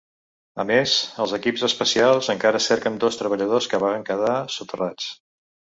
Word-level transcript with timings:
A 0.61 0.63
més, 0.69 0.93
els 1.25 1.33
equips 1.37 1.65
especials 1.69 2.31
encara 2.35 2.63
cerquen 2.71 2.99
dos 3.05 3.21
treballadors 3.21 3.73
que 3.75 3.83
van 3.89 4.11
quedar 4.13 4.37
soterrats. 4.59 5.17